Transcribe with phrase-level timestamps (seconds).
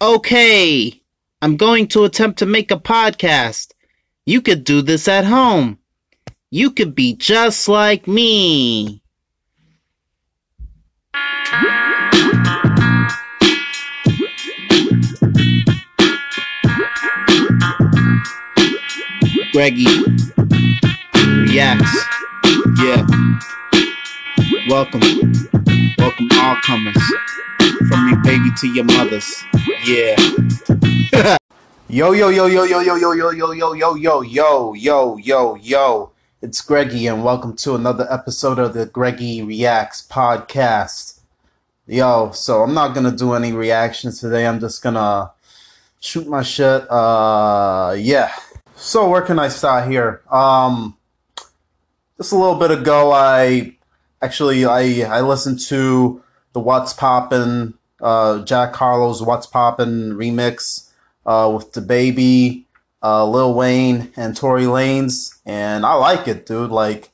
[0.00, 1.02] Okay,
[1.42, 3.72] I'm going to attempt to make a podcast.
[4.26, 5.78] You could do this at home.
[6.50, 9.02] You could be just like me.
[19.52, 19.86] Greggy
[21.24, 22.04] reacts.
[22.80, 23.04] Yeah.
[24.68, 25.00] Welcome.
[25.98, 27.02] Welcome all comers.
[27.88, 29.42] From your baby to your mothers.
[29.84, 30.16] Yeah.
[31.88, 35.54] yo yo yo yo yo yo yo yo yo yo yo yo yo yo yo
[35.56, 36.10] yo.
[36.42, 41.20] It's Greggy and welcome to another episode of the Greggy Reacts podcast.
[41.86, 44.46] Yo, so I'm not gonna do any reactions today.
[44.46, 45.30] I'm just gonna
[46.00, 46.90] shoot my shit.
[46.90, 48.32] Uh yeah.
[48.76, 50.20] So where can I start here?
[50.30, 50.96] Um
[52.18, 53.76] just a little bit ago I
[54.20, 60.90] actually I I listened to the What's Poppin' uh Jack Harlow's What's Poppin' remix
[61.26, 62.66] uh with the baby
[63.02, 67.10] uh Lil Wayne and Tory Lanez and I like it dude like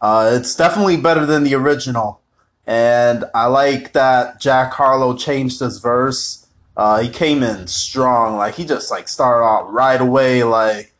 [0.00, 2.20] uh it's definitely better than the original.
[2.66, 6.46] And I like that Jack Harlow changed his verse.
[6.76, 10.92] Uh he came in strong like he just like started off right away like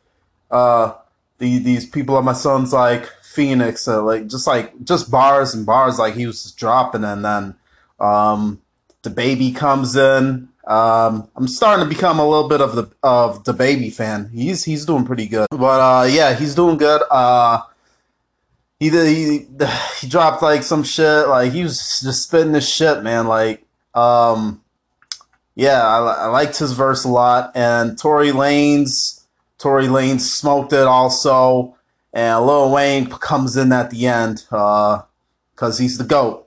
[0.51, 0.93] uh
[1.37, 5.99] the, these people are my sons like Phoenix, like just like just bars and bars
[5.99, 7.55] like he was just dropping, and then
[7.99, 8.61] um,
[9.05, 10.49] the baby comes in.
[10.67, 14.29] Um, I'm starting to become a little bit of the of the baby fan.
[14.33, 17.01] He's he's doing pretty good, but uh, yeah, he's doing good.
[17.09, 17.61] Uh,
[18.79, 19.47] he he
[20.01, 23.27] he dropped like some shit, like he was just spitting this shit, man.
[23.27, 24.61] Like um,
[25.55, 29.15] yeah, I, I liked his verse a lot, and Tory Lanez
[29.57, 31.75] Tory Lanez smoked it also,
[32.13, 34.99] and Lil Wayne comes in at the end because
[35.61, 36.44] uh, he's the goat,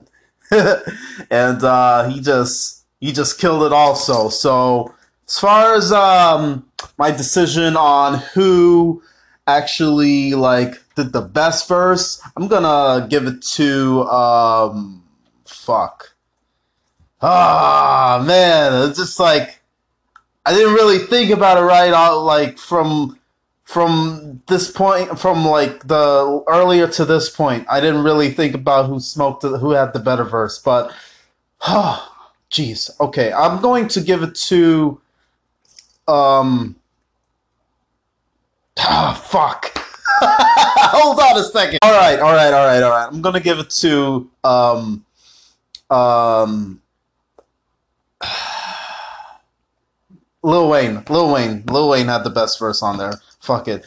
[1.30, 4.28] and uh, he just he just killed it also.
[4.28, 4.94] So
[5.26, 9.02] as far as um, my decision on who
[9.46, 15.04] actually like did the best verse, I'm gonna give it to um,
[15.44, 16.14] fuck.
[17.20, 19.60] Ah man, it's just like
[20.46, 23.17] I didn't really think about it right out like from
[23.68, 27.66] from this point from like the earlier to this point.
[27.68, 30.90] I didn't really think about who smoked who had the better verse, but
[31.66, 32.16] oh,
[32.50, 32.90] jeez.
[32.98, 34.98] Okay, I'm going to give it to
[36.08, 36.76] um
[38.78, 39.76] ah, fuck.
[40.22, 41.80] Hold on a second.
[41.82, 43.06] All right, all right, all right, all right.
[43.12, 45.04] I'm gonna give it to um
[45.90, 46.80] um
[50.42, 53.14] Lil Wayne, Lil Wayne, Lil Wayne had the best verse on there.
[53.40, 53.84] Fuck it.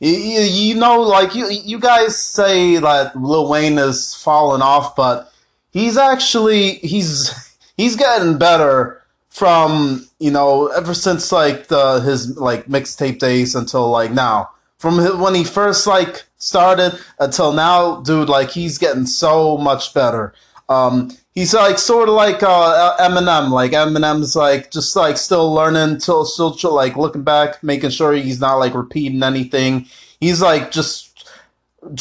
[0.00, 5.32] You, you, know, like you, you guys say that Lil Wayne is falling off, but
[5.70, 12.66] he's actually he's he's getting better from you know ever since like the his like
[12.66, 14.50] mixtape days until like now.
[14.78, 20.34] From when he first like started until now, dude, like he's getting so much better.
[20.68, 23.50] Um, he's like sort of like uh, Eminem.
[23.50, 28.40] Like Eminem's like just like still learning, till still like looking back, making sure he's
[28.40, 29.86] not like repeating anything.
[30.20, 31.28] He's like just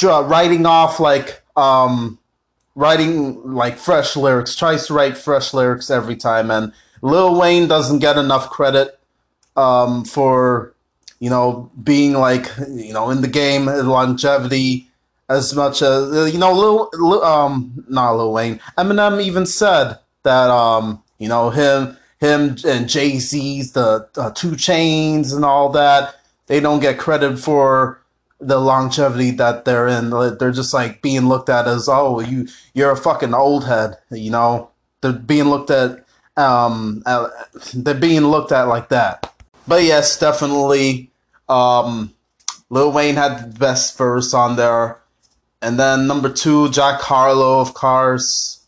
[0.02, 2.18] writing off like um
[2.76, 4.56] writing like fresh lyrics.
[4.56, 9.00] Tries to write fresh lyrics every time, and Lil Wayne doesn't get enough credit
[9.56, 10.74] um for
[11.20, 14.90] you know being like you know in the game longevity
[15.30, 18.60] as much as you know, Lil, Lil, um, not Lil Wayne.
[18.78, 24.52] Eminem even said that um, you know him, him and Jay Z's the uh, 2
[24.52, 26.16] Chainz and all that.
[26.48, 28.02] They don't get credit for
[28.40, 30.10] the longevity that they're in.
[30.10, 33.98] They're just like being looked at as oh you you're a fucking old head.
[34.12, 34.70] You know
[35.02, 37.30] they're being looked at um uh,
[37.74, 39.34] they're being looked at like that.
[39.68, 41.10] But yes, definitely.
[41.48, 42.14] Um,
[42.70, 45.00] Lil Wayne had the best verse on there.
[45.64, 48.66] And then number two, Jack Harlow, of course.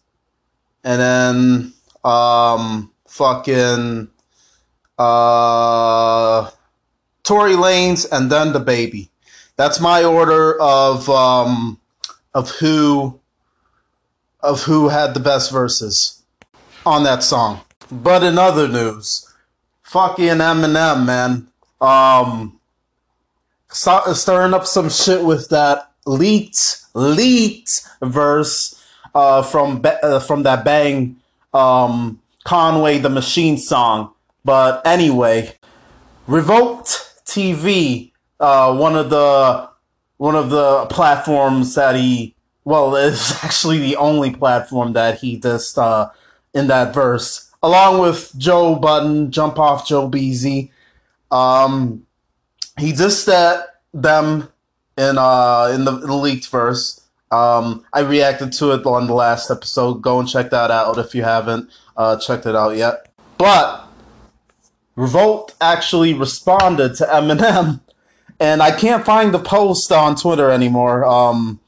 [0.85, 1.73] And then
[2.05, 4.07] um fucking
[4.97, 6.49] uh
[7.23, 9.09] Tory Lanez, and then the baby.
[9.57, 11.81] That's my order of um
[12.33, 13.19] of who
[14.39, 16.23] of who had the best verses
[16.85, 17.59] on that song.
[17.91, 19.29] But in other news,
[19.83, 21.47] fucking Eminem, man.
[21.81, 22.57] Um
[23.69, 28.81] stirring up some shit with that leaked leaked verse
[29.13, 31.17] uh, from uh, from that bang
[31.53, 34.11] um, Conway the Machine song.
[34.43, 35.55] But anyway,
[36.25, 39.69] Revolt TV, uh, one of the
[40.17, 42.33] one of the platforms that he
[42.63, 46.09] well, it's actually the only platform that he just uh,
[46.55, 50.69] in that verse along with Joe Budden, Jump Off Joe Beasy.
[51.31, 52.05] Um,
[52.77, 54.49] he dissed that them
[54.97, 57.01] in uh in the, in the leaked verse.
[57.31, 59.95] Um, I reacted to it on the last episode.
[60.01, 63.11] Go and check that out if you haven't uh, checked it out yet.
[63.37, 63.87] But
[64.95, 67.81] Revolt actually responded to Eminem,
[68.39, 71.03] and I can't find the post on Twitter anymore.
[71.03, 71.59] Um,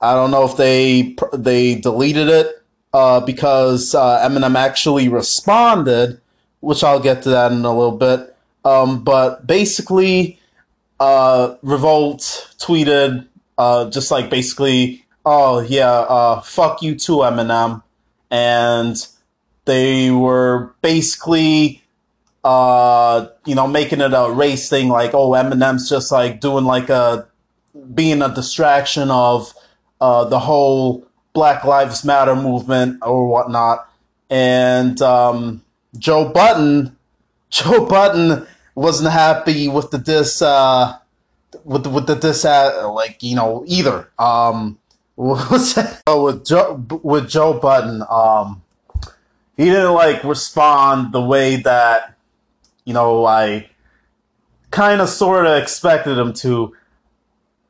[0.00, 2.62] I don't know if they they deleted it
[2.92, 6.20] uh, because uh, Eminem actually responded,
[6.60, 8.34] which I'll get to that in a little bit.
[8.64, 10.38] Um, but basically,
[11.00, 12.20] uh, Revolt
[12.58, 13.26] tweeted
[13.58, 17.82] uh, just like basically, oh yeah, uh, fuck you too, Eminem,
[18.30, 19.06] and
[19.64, 21.82] they were basically
[22.44, 26.90] uh, you know, making it a race thing, like, oh, Eminem's just like doing like
[26.90, 27.26] a
[27.94, 29.52] being a distraction of
[30.00, 33.88] uh, the whole Black Lives Matter movement or whatnot.
[34.28, 35.62] And um,
[35.98, 36.96] Joe Budden,
[37.50, 40.96] Joe Budden wasn't happy with the dis uh,
[41.64, 44.10] with with the dis uh, like you know, either.
[44.18, 44.78] Um,
[45.14, 46.02] what's that?
[46.06, 48.62] Oh, with Joe with Joe Budden, um,
[49.56, 52.14] he didn't like respond the way that
[52.84, 53.70] you know, I
[54.70, 56.74] kind of sort of expected him to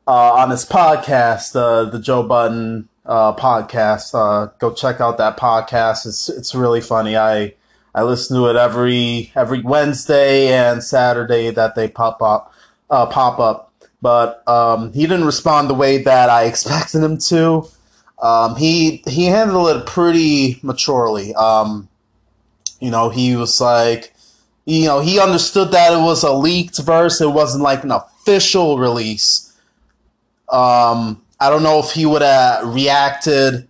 [0.06, 4.14] uh, on his podcast, uh, the Joe Budden uh, podcast.
[4.14, 6.06] Uh, go check out that podcast.
[6.06, 7.16] It's it's really funny.
[7.16, 7.54] I
[7.94, 12.52] I listen to it every every Wednesday and Saturday that they pop up
[12.90, 13.72] uh, pop up.
[14.02, 17.68] But um, he didn't respond the way that I expected him to.
[18.20, 21.34] Um, he he handled it pretty maturely.
[21.34, 21.88] Um,
[22.80, 24.12] you know, he was like,
[24.64, 27.20] you know, he understood that it was a leaked verse.
[27.20, 29.52] It wasn't like an official release.
[30.50, 33.68] Um, I don't know if he would have reacted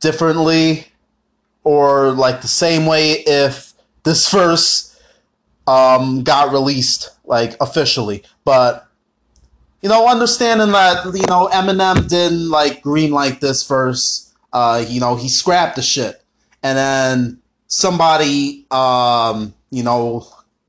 [0.00, 0.89] differently
[1.64, 3.72] or like the same way if
[4.04, 4.98] this verse
[5.66, 8.22] um, got released like officially.
[8.44, 8.86] But
[9.82, 14.32] you know, understanding that you know Eminem didn't like green like this verse.
[14.52, 16.22] Uh, you know, he scrapped the shit,
[16.62, 20.26] and then somebody um, you know,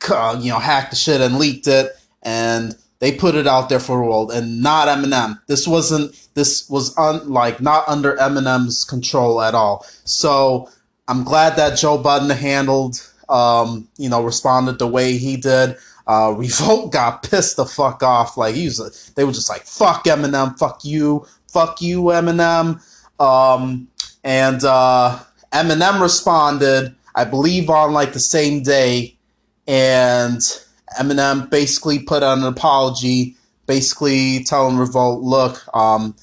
[0.09, 1.91] uh, you know, hacked the shit and leaked it,
[2.21, 5.39] and they put it out there for the world, and not Eminem.
[5.47, 6.15] This wasn't.
[6.33, 9.85] This was un, like not under Eminem's control at all.
[10.05, 10.69] So
[11.07, 15.75] I'm glad that Joe Budden handled, um, you know, responded the way he did.
[16.07, 18.37] Uh, Revolt got pissed the fuck off.
[18.37, 22.81] Like he was, they were just like, "Fuck Eminem, fuck you, fuck you, Eminem."
[23.19, 23.87] Um,
[24.23, 25.19] and uh,
[25.51, 29.15] Eminem responded I believe on like the same day,
[29.67, 30.39] and
[30.99, 33.35] Eminem basically put out an apology,
[33.67, 36.15] basically telling Revolt, look, um,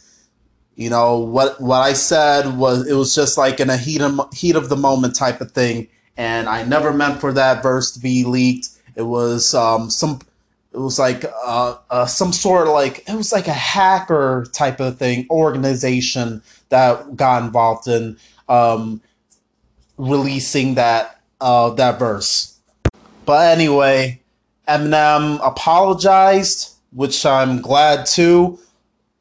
[0.78, 4.32] you know what what I said was it was just like in a heat of,
[4.32, 7.98] heat of the moment type of thing, and I never meant for that verse to
[7.98, 8.69] be leaked.
[8.94, 10.20] It was um, some
[10.72, 14.78] it was like uh, uh, some sort of like it was like a hacker type
[14.78, 18.16] of thing organization that got involved in
[18.48, 19.00] um,
[19.96, 22.56] releasing that uh, that verse.
[23.26, 24.22] But anyway,
[24.69, 28.60] Eminem apologized, which I'm glad too.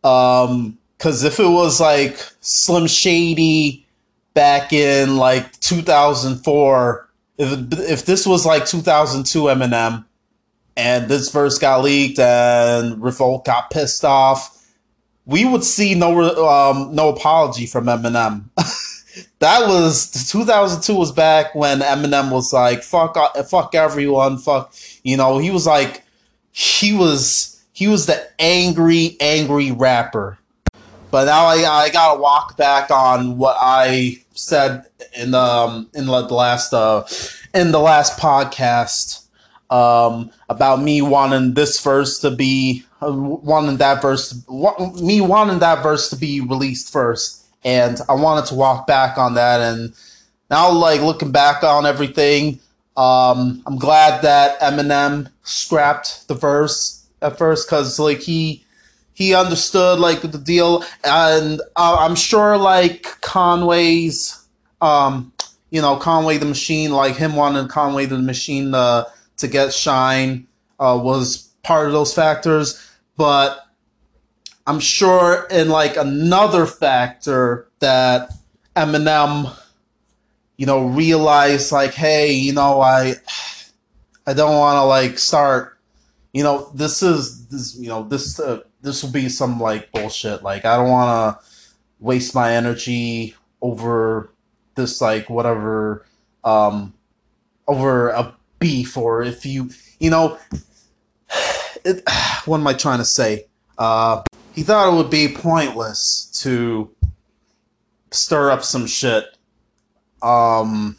[0.03, 3.85] Um, cause if it was like Slim Shady
[4.33, 10.05] back in like 2004, if if this was like 2002 Eminem,
[10.77, 14.65] and this verse got leaked and Revolt got pissed off,
[15.25, 18.45] we would see no um, no apology from Eminem.
[19.39, 25.17] that was 2002 was back when Eminem was like fuck uh, fuck everyone fuck you
[25.17, 26.03] know he was like
[26.51, 30.37] he was he was the angry angry rapper
[31.17, 36.05] but now I, I gotta walk back on what I said in the um, in
[36.05, 37.07] the last uh
[37.55, 39.25] in the last podcast
[39.71, 45.57] um about me wanting this verse to be uh, wanting that verse to, me wanting
[45.57, 49.59] that verse to be released first and I wanted to walk back on that.
[49.59, 49.93] And
[50.49, 52.59] now, like looking back on everything,
[52.95, 58.63] um, I'm glad that Eminem scrapped the verse at first because like he
[59.17, 64.45] he understood like the deal, and uh, I'm sure like Conway's,
[64.79, 65.33] um,
[65.71, 69.07] you know, Conway the Machine, like him wanting Conway the Machine to
[69.37, 70.45] to get shine
[70.79, 72.79] uh, was part of those factors,
[73.17, 73.65] but
[74.67, 78.29] I'm sure in like another factor that
[78.75, 79.51] Eminem,
[80.57, 83.15] you know, realized like, hey, you know, I,
[84.27, 85.79] I don't want to like start,
[86.33, 90.43] you know, this is this, you know, this uh, this will be some like bullshit.
[90.43, 91.45] Like, I don't want to
[91.99, 94.31] waste my energy over
[94.75, 96.05] this like whatever
[96.43, 96.93] um
[97.67, 100.37] over a beef or if you you know
[101.83, 102.03] it,
[102.45, 103.45] what am I trying to say?
[103.77, 106.89] Uh, he thought it would be pointless to
[108.11, 109.25] stir up some shit,
[110.21, 110.97] um,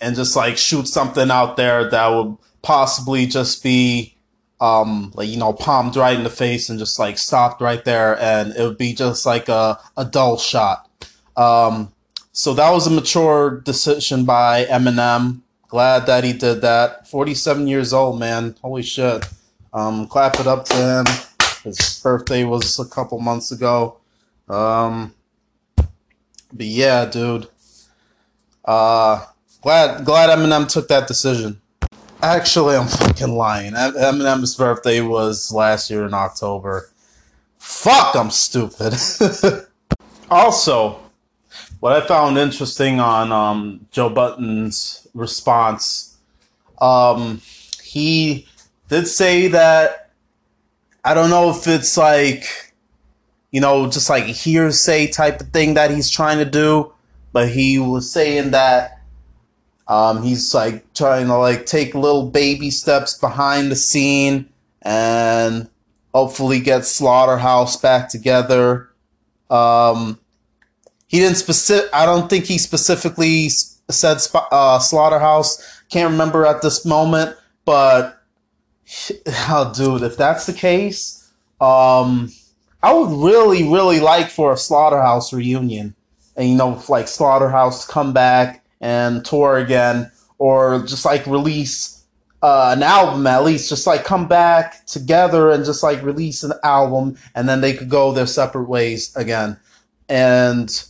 [0.00, 4.13] and just like shoot something out there that would possibly just be,
[4.60, 8.18] um, like you know, palmed right in the face and just like stopped right there,
[8.20, 10.88] and it would be just like a a dull shot.
[11.36, 11.92] Um,
[12.32, 15.40] so that was a mature decision by Eminem.
[15.68, 17.08] Glad that he did that.
[17.08, 18.56] Forty-seven years old, man.
[18.62, 19.26] Holy shit.
[19.72, 21.04] Um, clap it up to him.
[21.64, 23.98] His birthday was a couple months ago.
[24.48, 25.14] Um,
[25.76, 27.48] but yeah, dude.
[28.64, 29.24] Uh,
[29.62, 31.60] glad glad Eminem took that decision.
[32.24, 33.74] Actually, I'm fucking lying.
[33.74, 36.88] Eminem's birthday was last year in October.
[37.58, 38.94] Fuck, I'm stupid.
[40.30, 41.00] also,
[41.80, 46.16] what I found interesting on um, Joe Budden's response,
[46.80, 47.42] um,
[47.82, 48.48] he
[48.88, 50.08] did say that
[51.04, 52.72] I don't know if it's like,
[53.50, 56.90] you know, just like hearsay type of thing that he's trying to do,
[57.34, 58.93] but he was saying that
[59.86, 64.48] um, he's like trying to like take little baby steps behind the scene
[64.82, 65.68] and
[66.14, 68.90] hopefully get Slaughterhouse back together.
[69.50, 70.18] Um,
[71.06, 71.90] he didn't specific.
[71.92, 73.48] I don't think he specifically
[73.90, 75.82] said uh, Slaughterhouse.
[75.90, 77.36] Can't remember at this moment,
[77.66, 78.22] but
[79.26, 82.32] oh, dude, if that's the case, um,
[82.82, 85.94] I would really, really like for a Slaughterhouse reunion,
[86.36, 92.04] and you know, like Slaughterhouse come back and tour again, or just like release
[92.42, 96.52] uh, an album at least, just like come back together and just like release an
[96.62, 99.58] album, and then they could go their separate ways again,
[100.08, 100.84] and.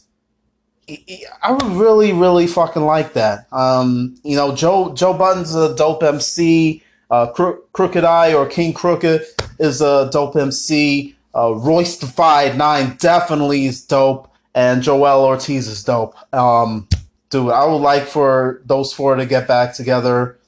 [1.42, 3.50] I would really, really fucking like that.
[3.50, 6.82] Um, you know, Joe Joe Budden's a dope MC.
[7.10, 9.24] Uh, Cro- Crooked I or KXNG Crooked
[9.58, 11.16] is a dope MC.
[11.34, 16.14] Uh, Royce Five Nine definitely is dope, and Joell Ortiz is dope.
[16.34, 16.86] Um,
[17.34, 20.38] dude, I would like for those four to get back together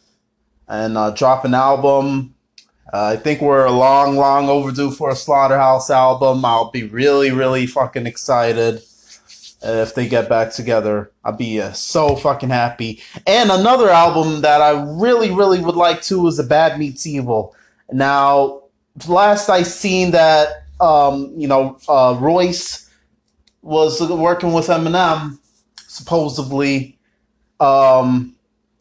[0.68, 2.36] and uh, drop an album.
[2.92, 6.44] Uh, I think we're long, long overdue for a Slaughterhouse album.
[6.44, 8.82] I'll be really, really fucking excited
[9.62, 11.10] if they get back together.
[11.24, 13.02] I'll be uh, so fucking happy.
[13.26, 17.56] And another album that I really, really would like to is The Bad Meets Evil.
[17.90, 18.62] Now,
[19.08, 22.88] last I seen that, um, you know, uh, Royce
[23.62, 25.40] was working with Eminem,
[25.96, 26.98] supposedly.
[27.58, 28.34] Um,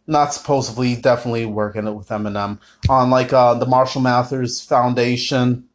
[0.08, 5.68] not supposedly, definitely working it with Eminem on like uh, the Marshall Mathers Foundation.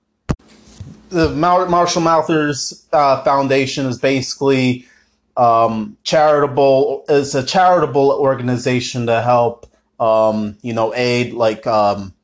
[1.08, 4.86] The Marshall Mathers uh, Foundation is basically
[5.36, 9.66] um, charitable It's a charitable organization to help
[9.98, 12.14] um, you know aid like um,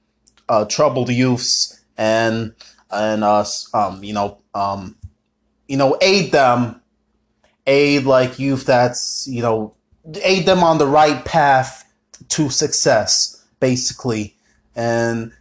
[0.48, 2.54] uh, troubled youths and
[2.90, 4.96] and us um, you know um,
[5.66, 6.80] you know aid them
[7.66, 9.74] aid like youth that's you know
[10.22, 11.84] aid them on the right path
[12.28, 14.34] to success basically
[14.74, 15.32] and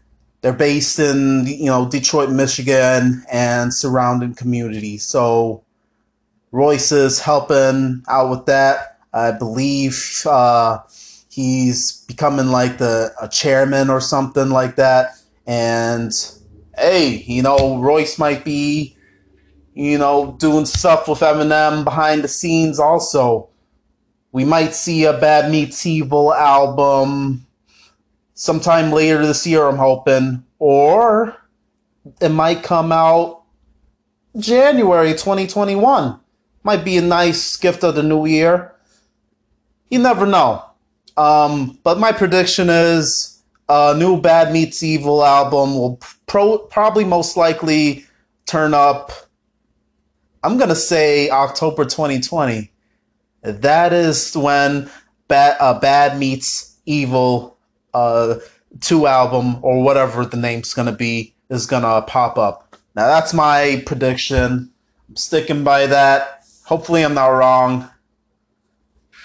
[0.41, 5.63] they're based in you know Detroit Michigan and surrounding communities so
[6.55, 8.98] Royce is helping out with that.
[9.13, 10.79] I believe uh,
[11.29, 15.17] he's becoming like the a chairman or something like that.
[15.46, 16.13] And
[16.77, 18.94] hey, you know, Royce might be,
[19.75, 23.50] you know, doing stuff with Eminem behind the scenes also.
[24.32, 27.46] We might see a Bad Meets Evil album
[28.34, 30.44] sometime later this year, I'm hoping.
[30.58, 31.38] Or
[32.20, 33.44] it might come out
[34.38, 36.20] January 2021
[36.63, 38.74] might be a nice gift of the new year.
[39.89, 40.65] You never know.
[41.15, 47.38] Um, but my prediction is a new Bad Meets Evil album will pro- probably most
[47.38, 48.05] likely
[48.48, 49.12] turn up.
[50.45, 52.71] I'm gonna say October 2020.
[53.41, 54.91] That is when
[55.27, 57.57] Bad, uh, Bad Meets Evil
[57.95, 58.35] uh,
[58.81, 62.75] 2 album or whatever the name's gonna be is gonna pop up.
[62.95, 64.71] Now that's my prediction.
[65.09, 67.89] I'm sticking by that hopefully I'm not wrong.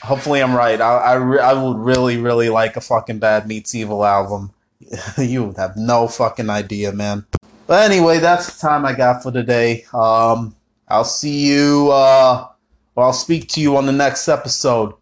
[0.03, 0.81] Hopefully I'm right.
[0.81, 4.53] I I, re- I would really really like a fucking Bad Meets Evil album.
[5.19, 7.27] you would have no fucking idea, man.
[7.67, 9.85] But anyway, that's the time I got for today.
[9.93, 10.57] Um,
[10.91, 11.91] I'll see you.
[11.93, 12.49] Uh,
[12.97, 14.95] or I'll speak to you on the next episode.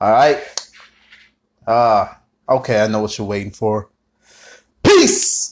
[0.00, 0.42] All right.
[1.66, 2.06] Uh,
[2.48, 3.90] okay, I know what you're waiting for.
[4.82, 5.51] Peace.